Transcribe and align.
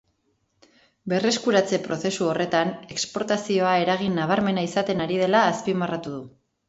Berreskuratze 1.11 1.79
prozesu 1.83 2.29
horretan 2.31 2.73
exportazioa 2.95 3.75
eragin 3.83 4.17
nabarmena 4.21 4.65
izaten 4.71 5.05
ari 5.07 5.21
dela 5.25 5.43
azpimarratu 5.51 6.17
du. 6.17 6.25